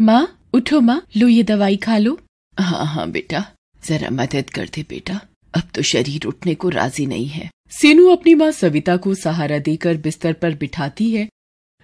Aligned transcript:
माँ 0.00 0.38
उठो 0.52 0.80
माँ 0.80 1.06
लो 1.16 1.28
ये 1.28 1.42
दवाई 1.42 1.76
खा 1.76 1.98
लो। 1.98 2.18
हाँ 2.60 2.86
हाँ 2.86 3.10
बेटा। 3.10 3.46
जरा 3.86 4.10
मदद 4.10 4.50
कर 4.50 4.68
दे 4.74 4.82
बेटा। 4.82 5.20
अब 5.54 5.62
तो 5.74 5.82
शरीर 5.82 6.26
उठने 6.26 6.54
को 6.54 6.68
राज़ी 6.68 7.06
नहीं 7.06 7.26
है। 7.26 7.50
सीनू 7.70 8.08
अपनी 8.10 8.34
माँ 8.34 8.50
सविता 8.50 8.96
को 8.96 9.14
सहारा 9.14 9.58
देकर 9.58 9.96
बिस्तर 9.96 10.32
पर 10.32 10.54
बिठाती 10.54 11.10
है। 11.10 11.28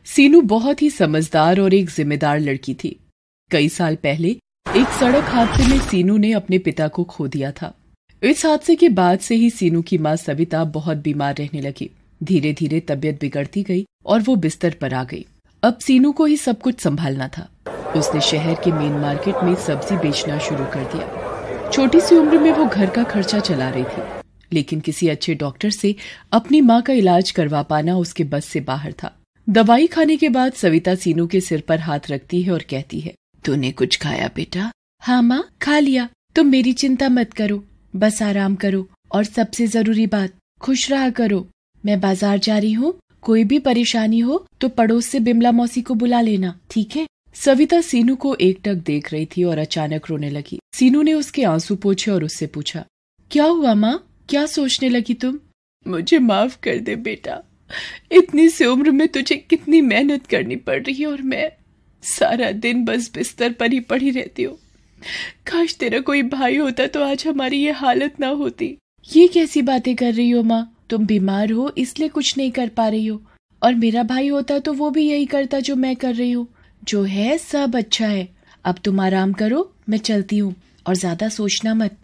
सीनू 0.05 0.41
बहुत 0.41 0.83
ही 0.83 0.91
समझदार 0.91 1.61
और 1.61 1.75
एक 1.75 1.91
जिम्मेदार 1.91 2.41
लड़की 2.41 2.75
थी। 2.75 3.01
कई 3.51 3.69
साल 3.69 3.96
पहले 3.96 4.29
एक 4.77 4.88
सड़क 5.01 5.24
हादसे 5.24 5.66
में 5.66 5.79
सीनू 5.79 6.16
ने 6.16 6.33
अपने 6.33 6.59
पिता 6.59 6.88
को 6.88 7.05
खो 7.05 7.29
दिया 7.29 7.52
था। 7.52 7.74
इस 8.23 8.47
हादसे 8.47 8.77
के 8.77 8.88
बाद 8.88 9.19
से 9.19 9.34
ही 9.34 9.51
सीनू 9.51 9.83
की 9.83 9.98
माँ 9.98 10.16
सविता 10.16 10.65
बहुत 10.65 10.97
बीमार 10.97 11.34
रहने 11.37 11.61
लगी। 11.61 11.91
धीरे 12.23 12.52
धीरे 12.52 12.80
तबीयत 12.80 13.20
बिगड़ती 13.20 13.62
गई 13.62 13.87
और 14.06 14.20
वो 14.20 14.37
बिस्तर 14.37 14.74
पर 14.80 14.95
आ 14.95 15.05
गई। 15.05 15.27
अब 15.62 15.79
सीनू 15.79 16.12
को 16.12 16.24
ही 16.24 16.37
सब 16.37 16.61
कुछ 16.61 16.80
संभालना 16.80 17.29
था। 17.29 17.48
उसने 17.97 18.21
शहर 18.23 18.55
के 18.65 18.73
मेन 18.73 18.93
मार्केट 18.99 19.43
में 19.45 19.55
सब्ज़ी 19.59 19.97
बेचना 19.99 20.39
शुरू 20.41 20.65
कर 20.67 20.85
दिया। 20.93 21.71
छोटी 21.71 22.01
सी 22.01 22.16
उम्र 22.16 22.39
में 22.39 22.51
वो 22.53 22.66
घर 22.66 22.91
का 22.91 23.03
खर्चा 23.05 23.39
चला 23.41 23.69
रही 23.69 23.85
थी, 23.85 24.03
लेकिन 24.53 24.80
किसी 24.80 25.09
अच्छे 25.09 25.35
डॉक्टर 25.37 25.71
से 25.73 25.95
अपनी 26.33 26.61
माँ 26.63 26.80
का 26.83 26.93
इलाज 26.95 27.30
करवा 27.30 27.63
पाना 27.65 27.97
उसके 27.97 28.25
बस 28.27 28.45
से 28.47 28.61
बाहर 28.63 28.93
था। 28.95 29.15
दवाई 29.47 29.87
खाने 29.87 30.16
के 30.16 30.29
बाद 30.30 30.53
सविता 30.55 30.95
सीनू 30.97 31.27
के 31.27 31.41
सिर 31.41 31.61
पर 31.69 31.80
हाथ 31.80 32.11
रखती 32.11 32.43
है 32.43 32.53
और 32.53 32.65
कहती 32.71 33.01
है, 33.01 33.15
तूने 33.45 33.71
कुछ 33.73 33.97
खाया 33.99 34.30
बेटा? 34.37 34.71
हाँ 35.02 35.23
माँ, 35.23 35.45
खा 35.63 35.79
लिया। 35.79 36.09
तुम 36.37 36.47
मेरी 36.47 36.73
चिंता 36.75 37.09
मत 37.11 37.32
करो। 37.32 37.63
बस 37.95 38.23
आराम 38.23 38.54
करो 38.57 38.87
और 39.13 39.25
सबसे 39.27 39.66
ज़रूरी 39.69 40.07
बात, 40.09 40.32
खुश 40.60 40.91
रहा 40.91 41.09
करो। 41.13 41.47
मैं 41.85 42.01
बाज़ार 42.01 42.38
जा 42.38 42.59
रही 42.59 42.73
हूँ, 42.73 42.95
कोई 43.23 43.45
भी 43.45 43.59
परेशानी 43.60 44.19
हो 44.21 44.45
तो 44.60 44.69
पड़ोस 44.71 45.07
से 45.07 45.21
बिमला 45.21 45.52
मौसी 45.52 45.82
को 45.82 45.95
बुला 45.95 46.21
लेना, 46.21 46.54
ठीक 46.71 46.97
है? 46.97 47.07
सविता 47.36 47.80
सीनू 47.80 48.14
को 48.16 48.34
एकटक 48.36 48.74
देख 48.86 49.12
रही 49.12 49.26
थी 49.26 49.42
और 49.45 49.59
अचानक 49.59 50.09
रोने 50.09 50.30
लगी। 50.30 50.59
सीनू 50.74 51.02
ने 51.02 51.12
उसके 51.12 51.45
आँसू 51.45 51.76
पोछे 51.76 52.10
और 52.10 52.24
उससे 52.24 52.46
पूछा, 52.46 52.84
क्या 53.30 53.45
हुआ 53.45 53.74
माँ? 53.74 54.24
क्या 54.28 54.45
सोचने 54.46 54.88
लगी 54.88 55.14
तुम? 55.14 55.38
मुझे 55.86 56.18
माफ़ 56.18 56.58
कर 56.62 56.78
दे 56.78 56.96
बेटा। 56.98 57.40
इतनी 58.12 58.48
सी 58.48 58.64
उम्र 58.64 58.90
में 58.90 59.06
तुझे 59.08 59.36
कितनी 59.36 59.80
मेहनत 59.80 60.26
करनी 60.26 60.56
पड़ 60.58 60.80
रही 60.82 60.95
है 60.95 61.06
और 61.06 61.23
मैं 61.23 61.51
सारा 62.04 62.51
दिन 62.52 62.84
बस 62.84 63.10
बिस्तर 63.14 63.52
पर 63.52 63.73
ही 63.73 63.80
पड़ी 63.80 64.10
रहती 64.10 64.42
हूँ। 64.42 64.58
काश 65.47 65.75
तेरा 65.75 66.00
कोई 66.03 66.22
भाई 66.28 66.56
होता 66.56 66.86
तो 66.86 67.04
आज 67.04 67.26
हमारी 67.26 67.62
ये 67.64 67.70
हालत 67.72 68.20
ना 68.20 68.28
होती। 68.28 68.76
ये 69.08 69.26
कैसी 69.28 69.62
बातें 69.62 69.94
कर 69.97 70.12
रही 70.12 70.31
हो 70.31 70.42
माँ? 70.42 70.62
तुम 70.91 71.06
बीमार 71.06 71.50
हो, 71.53 71.72
इसलिए 71.78 72.08
कुछ 72.08 72.36
नहीं 72.38 72.50
कर 72.50 72.69
पा 72.69 72.88
रही 72.88 73.06
हो। 73.06 73.20
और 73.62 73.75
मेरा 73.75 74.03
भाई 74.04 74.28
होता 74.28 74.58
तो 74.58 74.72
वो 74.72 74.91
भी 74.91 75.03
यही 75.03 75.26
करता 75.26 75.60
जो 75.60 75.76
मैं 75.76 75.97
कर 75.97 76.14
रही 76.14 76.32
हूँ। 76.32 76.48
जो 76.91 77.03
है, 77.03 77.37
सब 77.38 77.77
अच्छा 77.77 78.06
है। 78.06 78.28
अब 78.65 78.78
तुम 78.84 79.00
आराम 79.00 79.33
करो, 79.33 79.71
मैं 79.88 79.99
चलती 79.99 80.38
हूँ, 80.38 80.55
और 80.87 80.94
ज़्यादा 80.94 81.28
सोचना 81.28 81.75
मत। 81.75 81.97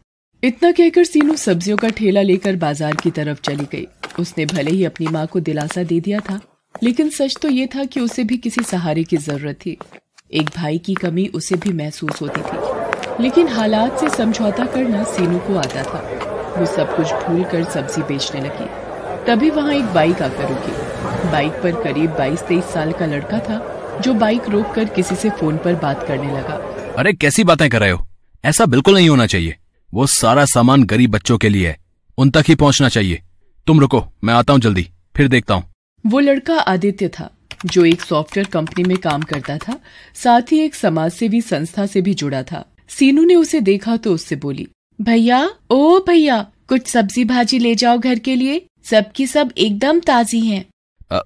इतना 0.42 0.70
कहकर 0.72 1.04
सीनू 1.04 1.36
सब्जियों 1.36 1.76
का 1.76 1.88
ठेला 1.88 2.22
लेकर 2.22 2.56
बाज़ार 2.56 2.94
की 2.94 3.10
तरफ़ 3.10 3.40
चली 3.40 3.66
गई। 3.72 3.86
उसने 4.20 4.46
भले 4.46 4.70
ही 4.70 4.84
अपनी 4.84 5.06
माँ 5.06 5.26
को 5.26 5.40
दिलासा 5.40 5.82
दे 5.82 6.00
दिया 6.00 6.20
था, 6.20 6.40
लेकिन 6.82 7.10
सच 7.10 7.36
तो 7.42 7.48
ये 7.48 7.66
था 7.66 7.84
कि 7.84 8.00
उसे 8.00 8.24
भी 8.24 8.36
किसी 8.36 8.62
सहारे 8.62 9.04
की 9.04 9.16
ज़रूरत 9.16 9.58
थी। 9.66 9.76
एक 10.32 10.50
भाई 10.56 10.78
की 10.78 10.94
कमी 10.94 11.26
उसे 11.34 11.56
भी 11.56 11.72
महसूस 11.72 12.22
होती 12.22 12.40
थी। 12.40 13.22
लेकिन 13.22 13.48
हालात 13.48 14.00
से 14.00 14.08
समझौता 14.08 14.66
करना 14.66 15.04
सीनू 15.04 15.38
को 15.38 15.54
आता 15.54 15.82
था। 15.82 16.00
वो 16.58 16.66
सब 16.66 16.96
कुछ 16.96 17.12
भूल 17.24 17.44
कर 17.44 17.64
सब्ज़ी 17.70 18.02
बेचने 18.02 18.40
लगी। 18.40 18.68
तभी 19.26 19.50
वहाँ 19.50 19.74
एक 19.74 19.94
बाइक 19.94 20.22
आकर 20.22 20.48
रुकी। 20.48 21.30
बाइक 21.30 21.52
पर 21.62 21.82
करीब 21.84 22.10
बाईस 22.10 22.42
तेईस 22.42 22.64
साल 22.64 22.92
का 22.92 23.06
लड़का 23.06 23.38
था। 23.38 23.58
जो 24.02 24.14
बाइक 24.14 24.48
रोक 24.48 24.74
कर 24.74 24.84
किसी 24.90 25.14
से 25.16 25.30
फ़ोन 25.30 25.56
पर 25.56 25.74
बात 25.76 26.06
करने 26.08 26.32
लगा। 26.32 26.54
अरे 26.98 27.12
कैसी 27.12 27.44
बातें 27.44 27.68
कर 27.70 27.80
रहे 27.80 27.90
हो? 27.90 28.06
ऐसा 28.44 28.66
बिल्कुल 28.66 28.94
नहीं 28.94 29.08
होना 29.08 29.26
चाहिए। 29.26 29.56
वो 29.92 30.06
सारा 30.08 30.44
सामान 30.46 30.82
गरीब 30.84 31.10
बच्चों 31.10 31.38
के 31.38 31.48
लिए 31.48 31.68
है। 31.68 31.76
उन 32.18 32.30
तक 32.30 32.44
ही 32.48 32.54
पहुँचना 32.54 32.88
चाहिए। 32.88 33.22
तुम 33.66 33.80
रुको 33.80 34.04
मैं 34.24 34.34
आता 34.34 34.52
हूँ 34.52 34.60
जल्दी 34.60 34.88
फिर 35.16 35.28
देखता 35.28 35.54
हूँ। 35.54 35.64
वो 36.04 36.20
लड़का 36.20 36.58
आदित्य 36.60 37.08
था 37.08 37.30
जो 37.64 37.84
एक 37.84 38.00
सॉफ्टवेयर 38.00 38.48
कंपनी 38.48 38.84
में 38.84 38.96
काम 38.98 39.22
करता 39.22 39.56
था 39.58 39.78
साथ 40.14 40.52
ही 40.52 40.58
एक 40.60 40.74
समाज 40.74 41.12
सेवी 41.12 41.40
संस्था 41.42 41.86
से 41.86 42.00
भी 42.00 42.14
जुड़ा 42.14 42.42
था। 42.42 42.64
सीनू 42.90 43.24
ने 43.24 43.34
उसे 43.34 43.60
देखा 43.62 43.96
तो 43.96 44.12
उससे 44.14 44.36
बोली 44.36 44.68
भैया 44.98 45.48
ओ 45.70 45.98
भैया 46.00 46.46
कुछ 46.68 46.86
सब्ज़ी 46.86 47.24
भाजी 47.24 47.58
ले 47.58 47.74
जाओ 47.74 47.98
घर 47.98 48.18
के 48.18 48.34
लिए। 48.36 48.64
सबकी 48.84 49.26
सब 49.26 49.50
एकदम 49.58 50.00
ताजी 50.00 50.40
हैं। 50.40 50.64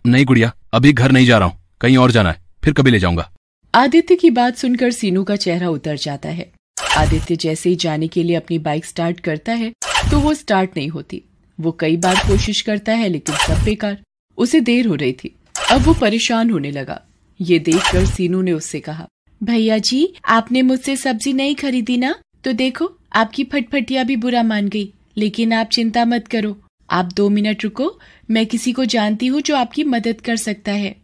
नहीं 0.06 0.24
गुड़िया 0.24 0.52
अभी 0.74 0.92
घर 0.92 1.12
नहीं 1.12 1.26
जा 1.26 1.38
रहा 1.38 1.48
हूँ। 1.48 1.58
कहीं 1.80 1.96
और 1.96 2.10
जाना 2.10 2.30
है। 2.30 2.40
फिर 2.62 2.74
कभी 2.74 2.90
ले 2.90 2.98
जाऊँगा। 2.98 3.30
आदित्य 3.74 4.16
की 4.16 4.30
बात 4.30 4.56
सुनकर 4.56 4.90
सीनू 4.90 5.24
का 5.24 5.36
चेहरा 5.36 5.68
उतर 5.68 5.96
जाता 5.96 6.28
है। 6.28 6.50
आदित्य 6.96 7.36
जैसे 7.36 7.70
ही 7.70 7.76
जाने 7.76 8.08
के 8.08 8.22
लिए 8.22 8.36
अपनी 8.36 8.58
बाइक 8.58 8.84
स्टार्ट 8.84 9.20
करता 9.20 9.52
है 9.52 9.72
तो 10.10 10.20
वो 10.20 10.34
स्टार्ट 10.34 10.70
नहीं 10.76 10.88
होती। 10.88 11.22
वो 11.58 11.72
कई 11.72 11.96
बार 11.96 12.16
कोशिश 12.16 12.60
करता 12.60 12.92
है, 12.92 13.08
लेकिन 13.08 13.34
सब 13.36 13.64
बेकार। 13.64 13.98
उसे 14.38 14.60
देर 14.60 14.86
हो 14.86 14.94
रही 14.94 15.12
थी। 15.12 15.34
अब 15.72 15.80
वो 15.80 15.94
परेशान 15.94 16.50
होने 16.50 16.70
लगा। 16.70 17.00
ये 17.40 17.58
देखकर 17.58 18.06
सीनू 18.06 18.40
ने 18.42 18.52
उससे 18.52 18.80
कहा, 18.80 19.06
भैया 19.42 19.78
जी, 19.78 20.14
आपने 20.28 20.62
मुझसे 20.62 20.96
सब्ज़ी 20.96 21.32
नहीं 21.32 21.54
खरीदी 21.54 21.96
ना? 21.96 22.14
तो 22.44 22.52
देखो, 22.52 22.92
आपकी 23.12 23.44
फटफटिया 23.44 24.04
भी 24.04 24.16
बुरा 24.16 24.42
मान 24.42 24.68
गई। 24.68 24.92
लेकिन 25.16 25.52
आप 25.52 25.66
चिंता 25.66 26.04
मत 26.04 26.28
करो। 26.28 26.56
आप 26.90 27.12
दो 27.12 27.28
मिनट 27.28 27.64
रुको, 27.64 27.98
मैं 28.30 28.46
किसी 28.46 28.72
को 28.72 28.84
जानती 28.84 29.26
हूँ 29.26 29.40
जो 29.40 29.56
आपकी 29.56 29.84
मदद 29.84 30.20
कर 30.20 30.36
सकता 30.36 30.72
है। 30.72 30.94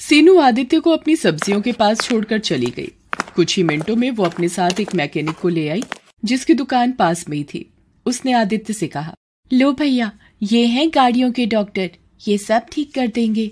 सीनू 0.00 0.38
आदित्य 0.38 0.78
को 0.80 0.90
अपनी 0.90 1.14
सब्जियों 1.16 1.60
के 1.60 1.72
पास 1.72 2.00
छोड़कर 2.00 2.38
चली 2.38 2.66
गई। 2.66 2.90
कुछ 3.36 3.56
ही 3.56 3.62
मिनटों 3.62 3.94
में 3.96 4.10
वो 4.10 4.24
अपने 4.24 4.48
साथ 4.48 4.80
एक 4.80 4.94
मैकेनिक 4.94 5.34
को 5.34 5.48
ले 5.48 5.68
आई 5.68 5.82
जिसकी 6.24 6.54
दुकान 6.54 6.92
पास 6.92 7.28
में 7.28 7.36
ही 7.36 7.42
थी। 7.44 7.64
उसने 8.06 8.32
आदित्य 8.32 8.72
से 8.72 8.86
कहा 8.86 9.14
लो 9.50 9.72
भैया 9.72 10.10
ये 10.42 10.64
हैं 10.66 10.88
गाड़ियों 10.94 11.30
के 11.32 11.46
डॉक्टर 11.46 11.90
ये 12.28 12.38
सब 12.38 12.66
ठीक 12.72 12.94
कर 12.94 13.06
देंगे। 13.06 13.50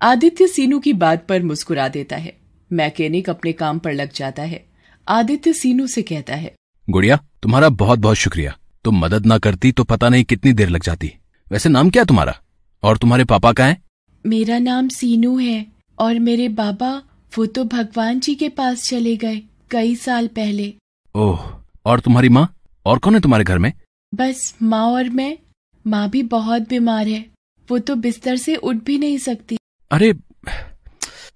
आदित्य 0.00 0.46
सीनू 0.46 0.78
की 0.78 0.92
बात 0.94 1.26
पर 1.26 1.42
मुस्कुरा 1.42 1.88
देता 1.88 2.16
है। 2.16 2.36
मैकेनिक 2.70 3.30
अपने 3.30 3.52
काम 3.52 3.78
पर 3.78 3.92
लग 3.92 4.12
जाता 4.12 4.42
है। 4.42 4.64
आदित्य 5.08 5.52
सीनू 5.52 5.86
से 5.86 6.02
कहता 6.02 6.34
है 6.34 6.54
गुड़िया 6.88 7.18
तुम्हारा 7.42 7.68
बहुत 7.68 7.98
बहुत 7.98 8.16
शुक्रिया। 8.16 8.56
तुम 8.84 8.98
मदद 8.98 9.26
ना 9.26 9.38
करती 9.38 9.72
तो 9.72 9.84
पता 9.84 10.08
नहीं 10.08 10.24
कितनी 10.24 10.52
देर 10.52 10.68
लग 10.68 10.82
जाती। 10.82 11.12
वैसे 11.46 11.68
नाम 11.68 11.90
क्या 11.90 12.04
तुम्हारा? 12.04 12.40
और 12.82 12.98
तुम्हारे 12.98 13.24
पापा 13.24 13.52
का 13.52 13.66
है? 13.66 13.82
मेरा 14.26 14.58
नाम 14.58 14.88
सीनू 14.88 15.38
है। 15.38 15.71
और 15.98 16.18
मेरे 16.18 16.48
बाबा 16.50 16.90
वो 17.32 17.46
तो 17.46 17.64
भगवान 17.64 18.20
जी 18.20 18.34
के 18.34 18.48
पास 18.48 18.84
चले 18.84 19.16
गए 19.16 19.42
कई 19.70 19.94
साल 19.96 20.26
पहले। 20.28 20.72
ओह 21.14 21.40
और 21.86 22.00
तुम्हारी 22.00 22.28
माँ? 22.28 22.46
और 22.86 22.98
कौन 22.98 23.14
है 23.14 23.20
तुम्हारे 23.20 23.44
घर 23.44 23.58
में? 23.58 23.72
बस 24.12 24.54
माँ 24.62 24.84
और 24.86 25.08
मैं 25.10 25.36
माँ 25.84 26.08
भी 26.10 26.22
बहुत 26.22 26.68
बीमार 26.68 27.08
है। 27.08 27.24
वो 27.68 27.78
तो 27.78 27.94
बिस्तर 27.96 28.36
से 28.36 28.56
उठ 28.56 28.76
भी 28.76 28.98
नहीं 28.98 29.18
सकती। 29.18 29.56
अरे 29.90 30.12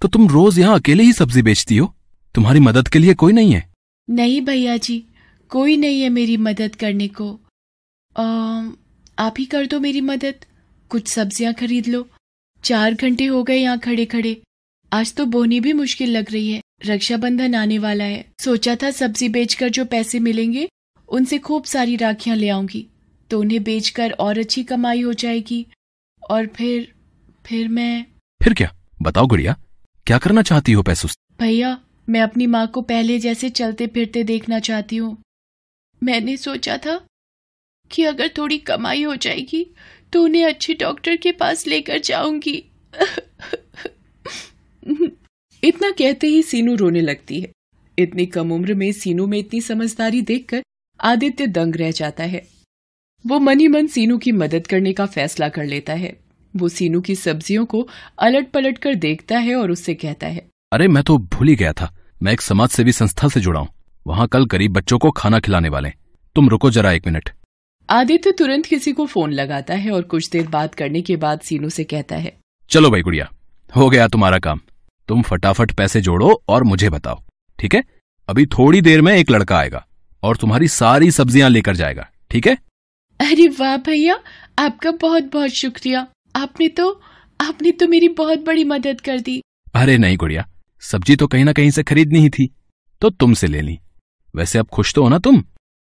तो 0.01 0.09
तुम 0.09 0.29
रोज 0.29 0.59
यहाँ 0.59 0.79
अकेले 0.79 1.03
ही 1.03 1.13
सब्ज़ी 1.13 1.43
बेचती 1.43 1.77
हो? 1.77 1.95
तुम्हारी 2.35 2.61
मदद 2.61 2.89
के 2.89 2.99
लिए 2.99 3.15
कोई 3.15 3.33
नहीं 3.33 3.53
है। 3.53 3.69
नहीं 4.09 4.41
भैया 4.41 4.77
जी 4.77 5.03
कोई 5.51 5.77
नहीं 5.77 6.01
है 6.03 6.09
मेरी 6.09 6.37
मदद 6.39 6.75
करने 6.75 7.09
को। 7.09 7.29
अम, 8.17 8.73
आप 9.19 9.35
ही 9.39 9.45
कर 9.45 9.67
दो 9.67 9.81
मेरी 9.81 10.01
मदद। 10.01 10.45
कुछ 10.91 11.09
सब्ज़ियाँ 11.09 11.53
खरीद 11.55 11.87
लो। 11.87 12.07
चार 12.65 12.95
घंटे 12.95 13.25
हो 13.27 13.43
गए 13.43 13.57
यहाँ 13.57 13.79
खड़े 13.79 14.05
खड़े 14.07 14.41
आज 14.93 15.15
तो 15.15 15.25
बोनी 15.27 15.61
भी 15.61 15.73
मुश्किल 15.73 16.11
लग 16.11 16.31
रही 16.33 16.51
है। 16.51 16.61
रक्षाबंधन 16.87 17.55
आने 17.55 17.79
वाला 17.79 18.05
है। 18.05 18.25
सोचा 18.41 18.77
था 18.77 18.91
सब्ज़ी 18.91 19.29
बेचकर 19.29 19.69
जो 19.69 19.85
पैसे 19.85 20.19
मिलेंगे 20.19 20.69
उनसे 21.09 21.39
खूब 21.39 21.65
सारी 21.65 21.97
राखियाँ 21.97 22.37
ले 22.37 22.49
आऊँगी। 22.49 22.87
तो 23.31 23.41
उन्हें 23.41 23.63
बेचकर 23.63 24.11
और 24.11 24.39
अच्छी 24.39 24.65
कमाई 24.65 25.01
हो 25.01 25.13
जाएगी। 25.13 25.67
और 26.31 26.47
फिर 26.47 26.93
फिर 27.47 27.69
मैं 27.69 28.05
फिर 28.41 28.55
क्या? 28.55 28.73
बताओ 29.03 29.27
गुड़िया 29.27 29.57
क्या 30.07 30.19
करना 30.19 30.43
चाहती 30.43 30.73
हो 30.73 30.83
पैसों 30.83 31.09
से? 31.09 31.45
भैया 31.45 31.79
मैं 32.09 32.21
अपनी 32.21 32.47
माँ 32.47 32.67
को 32.67 32.83
पहले 32.83 33.19
जैसे 33.19 33.51
चलते 33.51 33.87
फिरते 33.87 34.23
देखना 34.25 34.59
चाहती 34.61 34.97
हूँ। 34.97 35.17
मैंने 36.03 36.37
सोचा 36.37 36.77
था 36.79 37.01
कि 37.91 38.05
अगर 38.05 38.31
थोड़ी 38.39 38.59
कमाई 38.59 39.03
हो 39.03 39.17
जाएगी 39.17 39.67
तो 40.13 40.23
उन्हें 40.25 40.45
अच्छे 40.45 40.75
डॉक्टर 40.75 41.17
के 41.17 41.33
पास 41.33 41.67
लेकर 41.67 41.99
जाऊँगी। 41.99 42.63
इतना 45.65 45.91
कहते 45.91 46.27
ही 46.27 46.43
सीनू 46.43 46.75
रोने 46.75 47.01
लगती 47.01 47.41
है। 47.41 47.51
इतनी 47.99 48.27
कम 48.27 48.53
उम्र 48.53 48.75
में 48.75 48.91
सीनू 48.93 49.27
में 49.27 49.39
इतनी 49.39 49.61
समझदारी 49.61 50.21
देखकर 50.23 50.63
आदित्य 51.01 51.47
दंग 51.47 51.77
रह 51.77 51.91
जाता 51.91 52.25
है। 52.25 52.43
वो 53.25 53.39
मनी 53.39 53.69
मन 53.69 53.87
सीनू 53.87 54.19
की 54.19 54.33
मदद 54.33 54.67
करने 54.67 54.93
का 54.93 55.07
फैसला 55.07 55.49
कर 55.49 55.65
लेता 55.65 55.95
है। 55.95 56.17
वो 56.55 56.69
सीनू 56.69 57.01
की 57.01 57.15
सब्जियों 57.15 57.65
को 57.67 57.87
अलट 58.19 58.51
पलट 58.51 58.79
कर 58.79 58.95
देखता 58.95 59.39
है 59.39 59.55
और 59.55 59.71
उससे 59.71 59.95
कहता 59.95 60.27
है 60.27 60.47
अरे 60.73 60.89
मैं 60.89 61.03
तो 61.03 61.19
भूल 61.19 61.49
ही 61.49 61.55
गया 61.57 61.73
था। 61.73 61.93
मैं 62.23 62.33
एक 62.33 62.41
समाज 62.41 62.69
सेवी 62.69 62.93
संस्था 62.93 63.29
से 63.29 63.41
जुड़ा 63.41 63.61
हूँ। 63.61 63.69
वहाँ 64.07 64.27
कल 64.29 64.45
गरीब 64.45 64.73
बच्चों 64.73 64.99
को 64.99 65.11
खाना 65.11 65.41
खिलाने 65.41 65.69
वाले 65.69 65.93
तुम 66.37 66.49
रुको 66.49 66.71
जरा 66.71 66.93
एक 66.93 67.07
मिनट। 67.07 67.31
आदित्य 67.89 68.33
तुरंत 68.33 68.67
किसी 68.67 68.93
को 68.93 69.07
फ़ोन 69.07 69.33
लगाता 69.33 69.75
है 69.75 69.91
और 69.91 70.03
कुछ 70.03 70.29
देर 70.31 70.47
बात 70.49 70.75
करने 70.75 71.03
के 71.03 71.17
बाद 71.17 71.41
सीनू 71.41 71.69
से 71.69 71.85
कहता 71.85 72.17
है 72.17 72.37
चलो 72.71 72.91
भाई 72.91 73.03
गुड़िया 73.03 73.29
हो 73.77 73.89
गया 73.91 74.09
तुम्हारा 74.09 74.39
काम। 74.39 74.61
तुम 75.09 75.23
फटाफट 75.23 75.73
पैसे 75.73 76.01
जोड़ो 76.01 76.31
और 76.49 76.65
मुझे 76.65 76.91
बताओ 76.91 77.23
ठीक 77.59 77.75
है? 77.75 77.83
अभी 78.29 78.47
थोड़ी 78.49 78.81
देर 78.81 79.03
में 79.03 79.13
एक 79.15 79.31
लड़का 79.31 79.57
आएगा 79.59 79.85
और 80.23 80.37
तुम्हारी 80.37 80.69
सारी 80.69 81.11
सब्ज़ियाँ 81.11 81.51
लेकर 81.51 81.77
जाएगा 81.77 82.09
ठीक 82.31 82.47
है? 82.47 82.57
अरे 83.21 83.47
वाह 83.51 83.77
भैया 83.79 84.19
आपका 84.59 84.91
बहुत 84.93 85.31
बहुत 85.33 85.51
शुक्रिया। 85.53 86.07
आपने 86.37 86.69
तो 86.69 86.91
आपने 87.41 87.71
तो 87.73 87.89
मेरी 87.89 88.09
बहुत 88.11 88.45
बड़ी 88.45 88.65
मदद 88.65 89.01
कर 89.01 89.21
दी। 89.21 89.41
अरे 89.75 89.97
नहीं 89.99 90.17
गुड़िया 90.17 90.47
सब्ज़ी 90.83 91.17
तो 91.17 91.27
कहीं 91.27 91.45
ना 91.45 91.53
कहीं 91.53 91.71
से 91.71 91.83
खरीदनी 91.83 92.21
ही 92.21 92.31
थी 92.31 92.51
तो 93.03 93.11
तुमसे 93.11 93.47
ले 93.47 93.61
ली। 93.61 93.79
वैसे 94.35 94.59
अब 94.59 94.67
खुश 94.67 94.95
तो 94.95 95.03
हो 95.03 95.09
ना 95.09 95.19
तुम? 95.19 95.43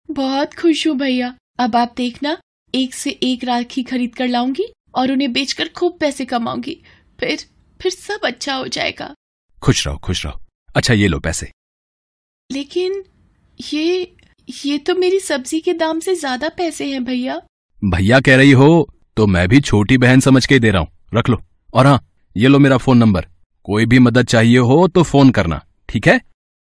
बहुत 0.09 0.53
खुश 0.53 0.87
हूँ 0.87 0.95
भैया। 0.97 1.33
अब 1.59 1.75
आप 1.75 1.93
देखना 1.97 2.37
एक 2.73 2.93
से 2.93 3.09
एक 3.23 3.43
राखी 3.43 3.83
खरीद 3.83 4.15
कर 4.15 4.27
लाऊँगी 4.27 4.71
और 4.95 5.11
उन्हें 5.11 5.31
बेचकर 5.33 5.67
खूब 5.75 5.97
पैसे 5.99 6.25
कमाऊँगी। 6.25 6.81
फिर 7.19 7.45
फिर 7.79 7.91
सब 7.91 8.25
अच्छा 8.25 8.55
हो 8.55 8.67
जाएगा। 8.67 9.13
खुश 9.61 9.85
रहो 9.87 9.97
खुश 9.97 10.25
रहो। 10.25 10.39
अच्छा 10.75 10.93
ये 10.93 11.07
लो 11.07 11.19
पैसे। 11.19 11.51
लेकिन 12.49 13.03
ये 13.59 14.15
ये 14.47 14.77
तो 14.77 14.95
मेरी 14.95 15.19
सब्ज़ी 15.19 15.59
के 15.59 15.73
दाम 15.73 15.99
से 15.99 16.15
ज़्यादा 16.15 16.49
पैसे 16.49 16.85
हैं 16.85 17.03
भैया। 17.05 17.41
भैया 17.81 18.19
कह 18.19 18.35
रही 18.37 18.51
हो 18.51 18.89
तो 19.17 19.27
मैं 19.27 19.47
भी 19.49 19.59
छोटी 19.61 19.97
बहन 19.97 20.19
समझ 20.19 20.45
के 20.45 20.59
दे 20.59 20.71
रहा 20.71 20.81
हूँ। 20.81 20.89
रख 21.15 21.29
लो। 21.29 21.37
और 21.73 21.87
हाँ 21.87 21.99
ये 22.35 22.47
लो 22.47 22.59
मेरा 22.59 22.77
फ़ोन 22.77 22.97
नंबर। 22.97 23.25
कोई 23.65 23.85
भी 23.85 23.99
मदद 23.99 24.27
चाहिए 24.27 24.57
हो 24.59 24.87
तो 24.87 25.03
फ़ोन 25.03 25.29
करना। 25.31 25.61
ठीक 25.89 26.07
है? 26.07 26.19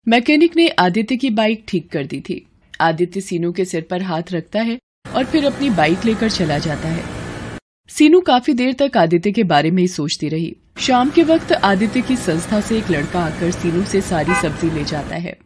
मैकेनिक 0.06 0.56
ने 0.56 0.68
आदित्य 0.68 1.16
की 1.16 1.30
बाइक 1.32 1.64
ठीक 1.68 1.90
कर 1.90 2.06
दी 2.06 2.20
थी। 2.20 2.44
आदित्य 2.80 3.20
सीनू 3.20 3.52
के 3.52 3.64
सिर 3.64 3.86
पर 3.90 4.02
हाथ 4.02 4.32
रखता 4.32 4.62
है 4.62 4.78
और 5.06 5.24
फिर 5.24 5.44
अपनी 5.46 5.70
बाइक 5.72 6.04
लेकर 6.04 6.30
चला 6.30 6.58
जाता 6.58 6.88
है। 6.88 7.58
सीनू 7.90 8.20
काफ़ी 8.22 8.52
देर 8.54 8.72
तक 8.78 8.96
आदित्य 8.96 9.32
के 9.32 9.42
बारे 9.44 9.70
में 9.70 9.82
ही 9.82 9.88
सोचती 9.88 10.28
रही। 10.28 10.54
शाम 10.76 11.10
के 11.10 11.22
वक्त 11.22 11.52
आदित्य 11.54 12.00
की 12.00 12.14
संस्था 12.16 12.60
से 12.60 12.76
एक 12.78 12.90
लड़का 12.90 13.20
आकर 13.20 13.50
सीनू 13.50 13.82
से 13.84 14.00
सारी 14.00 14.34
सब्ज़ी 14.34 14.70
ले 14.70 14.82
जाता 14.84 15.16
है। 15.16 15.36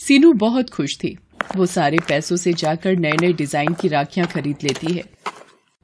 सीनू 0.00 0.32
बहुत 0.32 0.70
खुश 0.70 0.96
थी। 0.98 1.16
वो 1.56 1.66
सारे 1.66 1.98
पैसों 2.08 2.36
से 2.36 2.52
जाकर 2.52 2.96
नए 2.96 3.12
नए 3.20 3.32
डिज़ाइन 3.32 3.74
की 3.80 3.88
राखियाँ 3.88 4.26
खरीद 4.26 4.56
लेती 4.62 4.92
है 4.92 5.02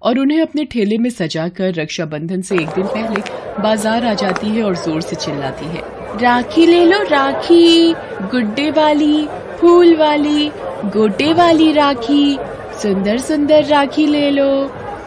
और 0.03 0.19
उन्हें 0.19 0.41
अपने 0.43 0.65
ठेले 0.65 0.99
में 0.99 1.11
सजाकर 1.11 1.75
रक्षाबंधन 1.75 2.43
से 2.43 2.55
एक 2.55 2.69
दिन 2.69 2.87
पहले 2.87 3.23
बाज़ार 3.63 4.07
आ 4.07 4.15
जाती 4.15 4.49
है 4.49 4.63
और 4.63 4.77
ज़ोर 4.77 5.01
से 5.01 5.17
चिल्लाती 5.17 5.67
है। 5.67 5.83
राखी 6.19 6.67
ले 6.67 6.85
लो, 6.85 7.03
राखी। 7.03 7.93
गुड्डे 8.31 8.71
वाली, 8.71 9.27
फूल 9.61 9.97
वाली, 9.97 10.49
गोटे 10.93 11.33
वाली 11.35 11.73
राखी। 11.73 12.39
सुंदर 12.83 13.19
सुंदर 13.21 13.65
राखी 13.67 14.07
ले 14.07 14.31
लो। 14.31 14.51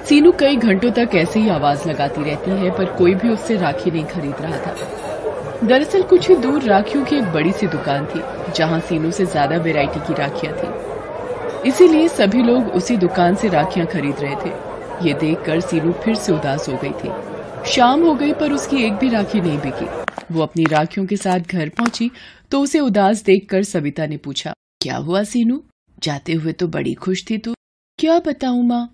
सीनू 0.05 0.31
कई 0.31 0.55
घंटों 0.55 0.91
तक 0.91 1.09
ऐसे 1.15 1.39
ही 1.39 1.49
आवाज़ 1.49 1.87
लगाती 1.89 2.23
रहती 2.23 2.51
है, 2.51 2.69
पर 2.77 2.85
कोई 2.97 3.13
भी 3.15 3.29
उससे 3.29 3.57
राखी 3.57 3.91
नहीं 3.91 4.05
खरीद 4.05 4.41
रहा 4.41 4.57
था। 4.57 5.67
दरअसल 5.67 6.03
कुछ 6.03 6.29
ही 6.29 6.35
दूर 6.35 6.63
राखियों 6.63 7.03
की 7.05 7.15
एक 7.15 7.31
बड़ी 7.33 7.51
सी 7.51 7.67
दुकान 7.67 8.05
थी, 8.05 8.21
जहाँ 8.55 8.79
सीनू 8.79 9.11
से 9.11 9.25
ज़्यादा 9.25 9.57
वैरायटी 9.57 9.99
की 9.99 10.13
राखियाँ 10.13 10.55
थी। 10.57 11.69
इसीलिए 11.69 12.07
सभी 12.07 12.43
लोग 12.43 12.67
उसी 12.75 12.97
दुकान 12.97 13.35
से 13.35 13.49
राखियाँ 13.49 13.87
खरीद 13.87 14.19
रहे 14.19 14.35
थे। 14.35 15.07
ये 15.07 15.13
देखकर 15.15 15.59
सीनू 15.61 15.91
फिर 16.03 16.15
से 16.15 16.31
उदास 16.31 16.69
हो 16.69 16.77
गई 16.83 16.91
थी। 16.93 17.71
शाम 17.71 18.03
हो 18.03 18.13
गई, 18.15 18.33
पर 18.33 18.53
उसकी 18.53 18.83
एक 18.83 18.93
भी 18.93 19.09
राखी 19.09 19.41
नहीं 19.41 19.57
बिकी। 19.59 19.87
वो 20.31 20.41
अपनी 20.43 20.65
राखियों 20.65 21.05
के 21.05 21.17
साथ 21.17 21.51
घर 21.51 21.69
पहुँची 21.69 22.09
तो 22.51 22.61
उसे 22.61 22.79
उदास 22.79 23.23
देखकर 23.23 23.63
सविता 23.63 24.05
ने 24.05 24.17
पूछा, 24.17 24.53
क्या 24.81 24.95
हुआ 24.97 25.23
सीनू? 25.23 25.61
जाते 25.97 26.33
हुए 26.33 26.51
तो 26.53 26.67
बड़ी 26.67 26.93
खुश 26.95 27.23
थी 27.29 27.37
तू। 27.37 27.53
क्या 27.99 28.19
बताऊँ 28.19 28.63
माँ? 28.63 28.89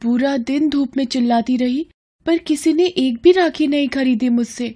पूरा 0.00 0.36
दिन 0.36 0.68
धूप 0.70 0.96
में 0.96 1.04
चिल्लाती 1.04 1.56
रही, 1.56 1.86
पर 2.26 2.38
किसी 2.38 2.72
ने 2.72 2.86
एक 2.86 3.18
भी 3.22 3.32
राखी 3.32 3.66
नहीं 3.66 3.88
खरीदी 3.88 4.28
मुझसे। 4.28 4.74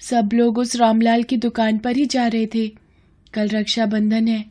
सब 0.00 0.30
लोग 0.34 0.58
उस 0.58 0.76
रामलाल 0.76 1.22
की 1.22 1.36
दुकान 1.36 1.78
पर 1.78 1.96
ही 1.96 2.06
जा 2.06 2.26
रहे 2.26 2.46
थे। 2.46 2.66
कल 3.34 3.48
रक्षाबंधन 3.48 4.28
है। 4.28 4.44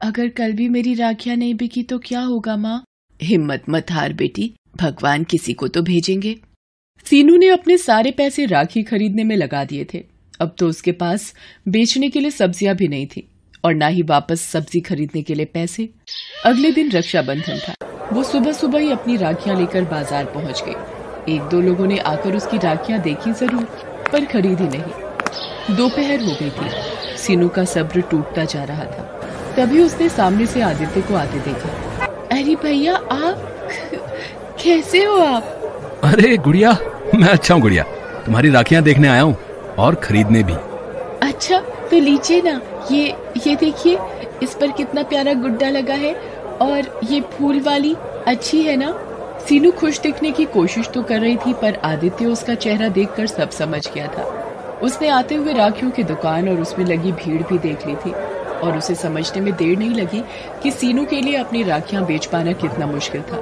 अगर 0.00 0.28
कल 0.28 0.52
भी 0.52 0.68
मेरी 0.68 0.94
राखियाँ 0.94 1.36
नहीं 1.36 1.54
बिकी 1.54 1.82
तो 1.82 1.98
क्या 1.98 2.20
होगा, 2.20 2.56
माँ? 2.56 2.84
हिम्मत 3.20 3.64
मत 3.68 3.90
हार 3.90 4.12
बेटी। 4.12 4.52
भगवान 4.76 5.24
किसी 5.24 5.52
को 5.52 5.68
तो 5.68 5.82
भेजेंगे। 5.82 6.36
सीनू 7.06 7.36
ने 7.36 7.48
अपने 7.48 7.78
सारे 7.78 8.10
पैसे 8.10 8.46
राखी 8.46 8.82
खरीदने 8.82 9.24
में 9.24 9.36
लगा 9.36 9.64
दिए 9.64 9.86
थे। 9.94 10.04
अब 10.40 10.54
तो 10.58 10.68
उसके 10.68 10.92
पास 10.92 11.32
बेचने 11.68 12.08
के 12.10 12.20
लिए 12.20 12.30
सब्ज़ियाँ 12.30 12.74
भी 12.76 12.88
नहीं 12.88 13.06
थी, 13.06 13.28
और 13.64 13.74
ना 13.74 13.86
ही 13.86 14.02
वापस 14.02 14.40
सब्ज़ी 14.42 14.80
खरीदने 14.80 15.22
के 15.22 15.34
लिए 15.34 15.46
पैसे। 15.46 15.88
अगले 16.44 16.72
दिन 16.72 16.90
रक्षाबंधन 16.90 17.58
था। 17.58 17.74
वो 18.12 18.22
सुबह 18.22 18.52
सुबह 18.52 18.78
ही 18.78 18.90
अपनी 18.92 19.16
राखियाँ 19.16 19.56
लेकर 19.56 19.84
बाज़ार 19.84 20.24
पहुँच 20.24 20.62
गई। 20.66 21.34
एक 21.34 21.42
दो 21.42 21.60
लोगों 21.60 21.86
ने 21.86 21.98
आकर 21.98 22.36
उसकी 22.36 22.58
राखियाँ 22.58 23.00
देखी 23.02 23.32
ज़रूर 23.32 23.64
पर 24.12 24.24
खरीदी 24.24 24.68
नहीं। 24.68 25.76
दोपहर 25.76 26.20
हो 26.20 26.36
गई 26.40 26.50
थी। 26.50 27.16
सीनू 27.18 27.48
का 27.48 27.64
सब्र 27.64 28.00
टूटता 28.10 28.44
जा 28.44 28.62
रहा 28.64 28.84
था। 28.84 29.02
तभी 29.56 29.82
उसने 29.82 30.08
सामने 30.08 30.46
से 30.46 30.60
आदित्य 30.62 31.00
को 31.00 31.14
आते 31.14 31.38
देखा। 31.40 32.06
अरे 32.36 32.54
भैया 32.62 32.94
आप 32.94 33.52
कैसे 34.62 35.04
हो 35.04 35.16
आप? 35.16 35.42
अरे 36.04 36.36
गुड़िया 36.36 36.76
मैं 37.14 37.28
अच्छा 37.28 37.54
हूँ 37.54 37.62
गुड़िया। 37.62 37.82
तुम्हारी 38.24 38.50
राखियाँ 38.50 38.82
देखने 38.82 39.08
आया 39.08 39.22
हूँ 39.22 39.36
और 39.78 39.94
खरीदने 39.94 40.42
भी। 40.42 40.54
अच्छा 41.22 41.60
तो 41.90 41.98
लीजिए 42.00 42.40
ना। 42.42 42.60
ये 42.90 43.14
ये 43.46 43.56
देखिए 43.56 43.98
इस 44.42 44.54
पर 44.54 44.70
कितना 44.70 45.02
प्यारा 45.02 45.32
गुड्डा 45.34 45.68
लगा 45.68 45.94
है। 45.94 46.14
और 46.60 47.00
ये 47.04 47.20
फूल 47.20 47.60
वाली 47.60 47.96
अच्छी 48.26 48.62
है 48.62 48.76
ना? 48.76 48.98
सीनू 49.48 49.70
खुश 49.70 50.00
दिखने 50.00 50.30
की 50.30 50.44
कोशिश 50.44 50.88
तो 50.88 51.02
कर 51.02 51.20
रही 51.20 51.36
थी, 51.36 51.52
पर 51.52 51.74
आदित्य 51.84 52.26
उसका 52.26 52.54
चेहरा 52.54 52.88
देखकर 52.88 53.26
सब 53.26 53.50
समझ 53.50 53.90
गया 53.94 54.06
था। 54.06 54.42
उसने 54.82 55.08
आते 55.08 55.34
हुए 55.34 55.52
राखियों 55.52 55.92
की 55.92 56.02
दुकान 56.02 56.48
और 56.48 56.60
उसमें 56.60 56.86
लगी 56.86 57.12
भीड़ 57.12 57.42
भी 57.42 57.58
देख 57.58 57.86
ली 57.86 57.94
थी, 57.94 58.10
और 58.60 58.78
उसे 58.78 58.94
समझने 58.94 59.42
में 59.42 59.56
देर 59.56 59.78
नहीं 59.78 59.90
लगी 59.90 60.24
कि 60.62 60.70
सीनू 60.70 61.04
के 61.04 61.20
लिए 61.20 61.36
अपनी 61.36 61.62
राखियाँ 61.62 62.06
बेच 62.06 62.26
पाना 62.26 62.52
कितना 62.52 62.86
मुश्किल 62.86 63.20
था। 63.20 63.36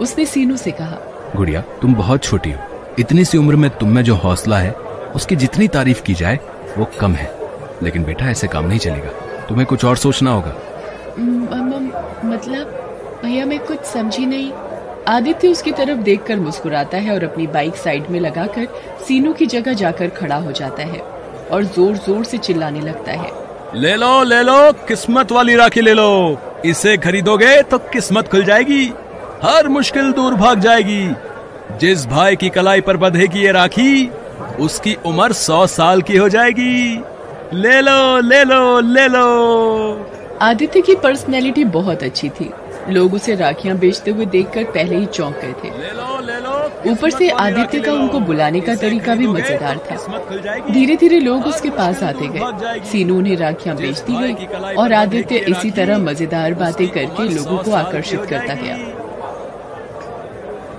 उसने 0.00 0.24
सीनू 0.24 0.56
से 0.56 0.70
कहा, 0.70 0.98
गुड़िया, 1.36 1.60
तुम 1.60 1.94
बहुत 1.94 2.22
छोटी 2.22 2.52
हो। 2.52 2.58
इतनी 2.98 3.24
सी 3.24 3.38
उम्र 3.38 3.56
में 3.56 3.70
तुम 3.70 3.88
में 3.88 4.02
जो 4.02 4.14
हौसला 4.14 4.58
है, 4.58 4.72
उसकी 5.16 5.36
जितनी 5.36 5.68
तारीफ़ 5.68 6.02
की 6.02 6.14
जाए, 6.14 6.38
वो 6.78 6.86
कम 7.00 7.12
है। 7.12 7.34
लेकिन 7.82 8.04
बेटा, 8.04 8.30
ऐसे 8.30 8.48
काम 8.48 8.66
नहीं 8.66 8.78
चलेगा। 8.78 9.08
तुम्हें 9.48 9.66
कुछ 9.66 9.84
और 9.84 9.96
सोचना 9.96 10.30
होगा। 10.30 10.54
मतलब 11.18 13.20
भैया, 13.22 13.46
मैं 13.46 13.58
कुछ 13.58 13.84
समझी 13.84 14.26
नहीं। 14.26 14.52
आदित्य 15.08 15.48
उसकी 15.48 15.72
तरफ़ 15.72 15.98
देखकर 15.98 16.36
मुस्कुराता 16.36 16.98
है 16.98 17.14
और 17.14 17.24
अपनी 17.24 17.46
बाइक 17.46 17.76
साइड 17.76 18.10
में 18.10 18.20
लगाकर 18.20 18.68
सीनू 19.06 19.32
की 19.32 19.46
जगह 19.46 19.72
जाकर 19.72 20.10
खड़ा 20.10 20.36
हो 20.36 20.52
जाता 20.52 20.82
है 20.82 21.02
और 21.52 21.66
ज़ोर 21.66 21.96
ज़ोर 21.96 22.24
से 22.24 22.38
चिल्लाने 22.38 22.80
लगता 22.80 23.12
है। 23.12 23.30
ले 23.74 23.96
लो 23.96 24.22
ले 24.24 24.42
लो, 24.42 24.72
किस्मत 24.88 25.32
वाली 25.32 25.56
राखी 25.56 25.80
ले 25.80 25.94
लो। 25.94 26.38
इसे 26.64 26.96
खरीदोगे 26.96 27.62
तो 27.62 27.78
किस्मत 27.92 28.28
खुल 28.28 28.44
जाएगी। 28.44 28.92
हर 29.42 29.68
मुश्किल 29.68 30.12
दूर 30.12 30.34
भाग 30.34 30.60
जाएगी। 30.60 31.14
जिस 31.80 32.06
भाई 32.06 32.36
की 32.36 32.48
कलाई 32.48 32.80
पर 32.80 32.96
बंधेगी 32.96 33.40
ये 33.40 33.52
राखी, 33.52 34.10
उसकी 34.60 34.96
उम्र 35.06 35.32
सौ 35.32 35.66
साल 35.68 36.02
की 36.02 36.16
हो 36.16 36.28
जाएगी। 36.28 37.02
ले 37.54 37.80
लो 37.80 38.20
ले 38.20 38.44
लो 38.44 38.80
ले 38.80 39.08
लो। 39.08 40.09
आदित्य 40.42 40.80
की 40.80 40.94
पर्सनैलिटी 40.94 41.64
बहुत 41.64 42.02
अच्छी 42.02 42.28
थी। 42.28 42.50
लोग 42.90 43.14
उसे 43.14 43.34
राखियाँ 43.34 43.76
बेचते 43.78 44.10
हुए 44.10 44.26
देखकर 44.26 44.64
पहले 44.64 44.96
ही 44.96 45.06
चौंक 45.06 45.36
गए 45.36 45.52
थे। 45.52 46.90
ऊपर 46.90 47.10
से 47.10 47.28
आदित्य 47.30 47.80
का 47.80 47.92
उनको 47.92 48.20
बुलाने 48.20 48.60
का 48.60 48.74
तरीका 48.74 49.14
भी 49.14 49.26
मज़ेदार 49.26 49.78
था। 49.78 50.72
धीरे 50.72 50.96
धीरे 50.96 51.18
लोग 51.20 51.46
उसके 51.46 51.70
पास 51.70 52.02
आते 52.02 52.28
गए। 52.28 52.80
सीनू 52.84 53.18
उन्हें 53.18 53.36
राखियाँ 53.36 53.76
बेचती 53.76 54.12
गई 54.12 54.74
और 54.74 54.92
आदित्य 54.92 55.38
इसी 55.38 55.70
तरह 55.70 55.98
मज़ेदार 55.98 56.54
बातें 56.54 56.88
करके 56.88 57.28
लोगों 57.28 57.58
को 57.58 57.72
आकर्षित 57.72 58.24
करता 58.24 58.54
गया। 58.54 58.76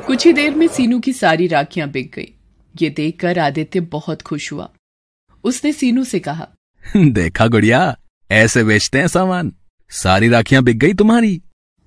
कुछ 0.07 0.25
ही 0.25 0.33
देर 0.33 0.55
में 0.55 0.67
सीनू 0.67 0.99
की 0.99 1.13
सारी 1.13 1.47
राखियाँ 1.47 1.89
बिक 1.89 2.11
गई। 2.15 2.33
ये 2.75 2.89
देखकर 2.89 3.39
आदित्य 3.39 3.79
बहुत 3.79 4.21
खुश 4.21 4.51
हुआ। 4.53 4.69
उसने 5.43 5.73
सीनू 5.73 6.03
से 6.03 6.19
कहा 6.19 6.47
देखा 6.95 7.47
गुड़िया 7.47 7.95
ऐसे 8.31 8.63
बेचते 8.63 8.99
हैं 8.99 9.07
सामान। 9.07 9.51
सारी 9.89 10.27
राखियाँ 10.29 10.63
बिक 10.63 10.77
गई 10.77 10.93
तुम्हारी। 10.93 11.41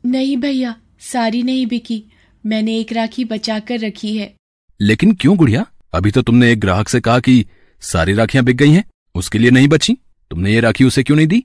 नहीं 0.06 0.36
भैया 0.36 0.76
सारी 1.00 1.42
नहीं 1.42 1.66
बिकी। 1.66 2.04
मैंने 2.46 2.78
एक 2.78 2.92
राखी 2.92 3.24
बचा 3.24 3.58
कर 3.58 3.78
रखी 3.78 4.16
है। 4.16 4.34
लेकिन 4.80 5.14
क्यों 5.14 5.36
गुड़िया? 5.36 5.66
अभी 5.94 6.10
तो 6.10 6.22
तुमने 6.22 6.52
एक 6.52 6.60
ग्राहक 6.60 6.88
से 6.88 7.00
कहा 7.00 7.18
कि 7.20 7.44
सारी 7.80 8.12
राखियाँ 8.12 8.44
बिक 8.44 8.56
गई 8.56 8.70
हैं 8.70 8.84
उसके 9.14 9.38
लिए 9.38 9.50
नहीं 9.50 9.68
बची। 9.68 9.96
तुमने 10.30 10.52
ये 10.52 10.60
राखी 10.60 10.84
उसे 10.84 11.02
क्यों 11.02 11.16
नहीं 11.16 11.26
दी? 11.26 11.44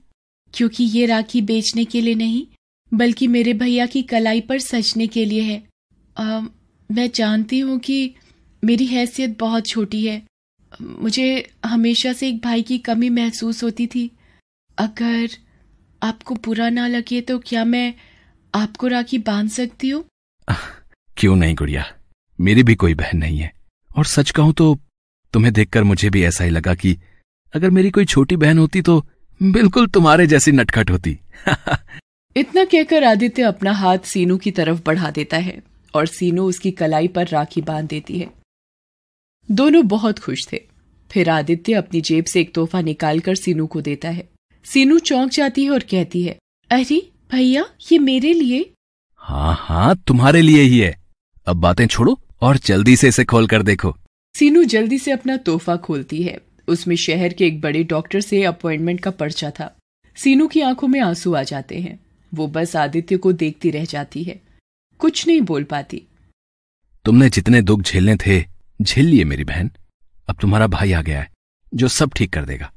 क्योंकि 0.54 0.84
ये 0.84 1.06
राखी 1.06 1.42
बेचने 1.42 1.84
के 1.84 2.00
लिए 2.00 2.14
नहीं 2.14 2.46
बल्कि 2.94 3.26
मेरे 3.26 3.52
भैया 3.52 3.86
की 3.86 4.02
कलाई 4.02 4.40
पर 4.40 4.58
सचने 4.58 5.06
के 5.06 5.24
लिए 5.24 5.42
है। 5.42 5.62
आ, 6.18 6.40
मैं 6.90 7.10
जानती 7.14 7.58
हूँ 7.58 7.78
कि 7.78 8.14
मेरी 8.64 8.86
हैसियत 8.86 9.38
बहुत 9.40 9.66
छोटी 9.66 10.06
है। 10.06 10.22
मुझे 10.82 11.50
हमेशा 11.66 12.12
से 12.12 12.28
एक 12.28 12.42
भाई 12.42 12.62
की 12.62 12.78
कमी 12.78 13.08
महसूस 13.08 13.62
होती 13.64 13.86
थी। 13.86 14.10
अगर 14.80 15.28
आपको 16.02 16.34
बुरा 16.34 16.68
ना 16.68 16.86
लगे 16.86 17.20
तो 17.20 17.38
क्या 17.38 17.64
मैं 17.64 17.94
आपको 18.54 18.86
राखी 18.86 19.18
बाँध 19.18 19.50
सकती 19.50 19.88
हूँ? 19.90 20.04
क्यों 21.16 21.36
नहीं 21.36 21.54
गुड़िया? 21.54 21.84
मेरी 22.40 22.62
भी 22.62 22.74
कोई 22.74 22.94
बहन 22.94 23.18
नहीं 23.18 23.38
है। 23.38 23.52
और 23.98 24.04
सच 24.04 24.30
कहूँ 24.30 24.52
तो 24.52 24.78
तुम्हें 25.32 25.52
देखकर 25.54 25.84
मुझे 25.84 26.10
भी 26.10 26.24
ऐसा 26.24 26.44
ही 26.44 26.50
लगा 26.50 26.74
कि 26.74 26.96
अगर 27.54 27.70
मेरी 27.70 27.90
कोई 27.90 28.04
छोटी 28.04 28.36
बहन 28.36 28.58
होती 28.58 28.82
तो 28.82 29.06
बिल्कुल 29.42 29.86
तुम्हारे 29.86 30.26
जैसी 30.26 30.52
नटखट 30.52 30.90
होती। 30.90 31.18
इतना 32.36 32.64
कहकर 32.64 33.04
आदित्य 33.04 33.42
अपना 33.42 33.72
हाथ 33.72 33.98
सीनू 33.98 34.36
की 34.38 34.50
तरफ़ 34.50 34.82
बढ़ा 34.86 35.10
देता 35.10 35.36
है 35.36 35.62
और 35.94 36.06
सीनू 36.06 36.48
उसकी 36.48 36.70
कलाई 36.70 37.08
पर 37.08 37.28
राखी 37.28 37.60
बाँध 37.60 37.88
देती 37.88 38.18
है। 38.18 38.30
दोनों 39.50 39.88
बहुत 39.88 40.18
खुश 40.18 40.48
थे। 40.52 40.64
फिर 41.10 41.30
आदित्य 41.30 41.74
अपनी 41.74 42.00
जेब 42.00 42.24
से 42.24 42.40
एक 42.40 42.54
तोहफा 42.54 42.80
निकालकर 42.80 43.34
सीनू 43.34 43.66
को 43.66 43.80
देता 43.80 44.08
है। 44.08 44.28
सीनू 44.64 44.98
चौंक 44.98 45.30
जाती 45.30 45.64
है 45.64 45.70
और 45.70 45.82
कहती 45.90 46.22
है 46.22 46.38
अरे 46.70 47.10
भैया 47.32 47.64
ये 47.92 47.98
मेरे 47.98 48.32
लिए। 48.32 48.72
हाँ 49.16 49.54
हाँ 49.58 49.96
तुम्हारे 50.06 50.42
लिए 50.42 50.62
ही 50.62 50.78
है। 50.78 50.98
अब 51.46 51.56
बातें 51.56 51.86
छोड़ो 51.86 52.20
और 52.40 52.56
जल्दी 52.56 52.96
से 52.96 53.08
इसे 53.08 53.24
खोल 53.24 53.46
कर 53.46 53.62
देखो। 53.62 53.96
सीनू 54.34 54.64
जल्दी 54.64 54.98
से 54.98 55.10
अपना 55.10 55.36
तोहफा 55.36 55.76
खोलती 55.76 56.22
है। 56.22 56.40
उसमें 56.68 56.96
शहर 56.96 57.32
के 57.32 57.46
एक 57.46 57.60
बड़े 57.60 57.84
डॉक्टर 57.84 58.20
से 58.20 58.42
अपॉइंटमेंट 58.44 59.00
का 59.00 59.10
पर्चा 59.10 59.50
था। 59.50 59.76
सीनू 60.16 60.46
की 60.48 60.60
आँखों 60.60 60.88
में 60.88 61.00
आँसू 61.00 61.34
आ 61.34 61.42
जाते 61.42 61.78
हैं। 61.78 62.00
वो 62.34 62.46
बस 62.46 62.76
आदित्य 62.76 63.16
को 63.16 63.32
देखती 63.32 63.70
रह 63.70 63.84
जाती 63.84 64.22
है। 64.22 64.40
कुछ 64.98 65.26
नहीं 65.26 65.40
बोल 65.40 65.64
पाती। 65.64 66.02
तुमने 67.04 67.28
जितने 67.30 67.62
दुख 67.62 67.82
झेलने 67.82 68.16
थे 68.16 68.44
झेल 68.82 69.06
लिए 69.06 69.24
मेरी 69.24 69.44
बहन। 69.44 69.70
अब 70.28 70.36
तुम्हारा 70.40 70.66
भाई 70.66 70.92
आ 70.92 71.02
गया 71.02 71.20
है 71.20 71.30
जो 71.74 71.88
सब 71.88 72.10
ठीक 72.16 72.32
कर 72.32 72.44
देगा। 72.44 72.72